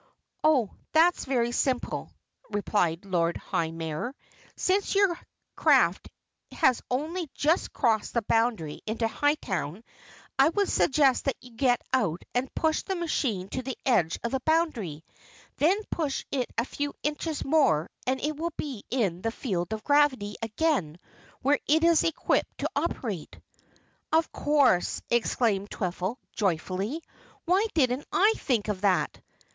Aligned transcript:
"Oh, 0.43 0.71
that's 0.93 1.25
very 1.25 1.51
simple," 1.51 2.09
replied 2.49 3.03
the 3.03 3.09
Lord 3.09 3.37
High 3.37 3.69
Mayor. 3.69 4.15
"Since 4.55 4.95
your 4.95 5.15
craft 5.55 6.09
has 6.53 6.81
only 6.89 7.29
just 7.35 7.71
crossed 7.71 8.15
the 8.15 8.23
boundary 8.23 8.81
into 8.87 9.07
Hightown, 9.07 9.83
I 10.39 10.49
would 10.49 10.69
suggest 10.69 11.25
that 11.25 11.35
you 11.39 11.51
get 11.51 11.83
out 11.93 12.23
and 12.33 12.51
push 12.55 12.81
the 12.81 12.95
machine 12.95 13.47
to 13.49 13.61
the 13.61 13.77
edge 13.85 14.17
of 14.23 14.31
the 14.31 14.39
boundary 14.39 15.03
then 15.57 15.77
push 15.91 16.25
it 16.31 16.49
a 16.57 16.65
few 16.65 16.95
inches 17.03 17.45
more 17.45 17.87
and 18.07 18.19
it 18.21 18.35
will 18.35 18.53
be 18.57 18.83
in 18.89 19.21
the 19.21 19.29
field 19.29 19.71
of 19.71 19.83
gravity 19.83 20.35
again 20.41 20.97
where 21.43 21.59
it 21.67 21.83
is 21.83 22.03
equipped 22.03 22.57
to 22.57 22.69
operate." 22.75 23.39
"Of 24.11 24.31
course!" 24.31 25.03
exclaimed 25.11 25.69
Twiffle 25.69 26.17
joyfully. 26.33 27.03
"Why 27.45 27.67
didn't 27.75 28.07
I 28.11 28.33
think 28.37 28.67
of 28.67 28.81
that?" 28.81 29.21